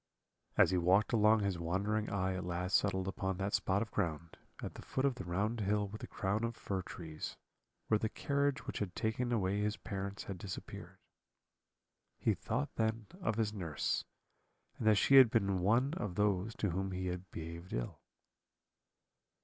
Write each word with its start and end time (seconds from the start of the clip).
"As 0.57 0.71
he 0.71 0.79
walked 0.79 1.13
along 1.13 1.41
his 1.41 1.59
wandering 1.59 2.09
eye 2.09 2.33
at 2.33 2.43
last 2.43 2.75
settled 2.75 3.07
upon 3.07 3.37
that 3.37 3.53
spot 3.53 3.83
of 3.83 3.91
ground, 3.91 4.35
at 4.63 4.73
the 4.73 4.81
foot 4.81 5.05
of 5.05 5.13
the 5.13 5.23
round 5.23 5.59
hill 5.59 5.87
with 5.89 6.01
the 6.01 6.07
crown 6.07 6.43
of 6.43 6.55
fir 6.55 6.81
trees, 6.81 7.37
where 7.87 7.99
the 7.99 8.09
carriage 8.09 8.65
which 8.65 8.79
had 8.79 8.95
taken 8.95 9.31
away 9.31 9.59
his 9.59 9.77
parents 9.77 10.23
had 10.23 10.39
disappeared. 10.39 10.97
He 12.17 12.33
thought 12.33 12.73
then 12.77 13.09
of 13.21 13.35
his 13.35 13.53
nurse, 13.53 14.03
and 14.79 14.87
that 14.87 14.95
she 14.95 15.17
had 15.17 15.29
been 15.29 15.59
one 15.59 15.93
of 15.93 16.15
those 16.15 16.55
to 16.55 16.71
whom 16.71 16.93
he 16.93 17.05
had 17.05 17.29
behaved 17.29 17.71
ill. 17.71 17.99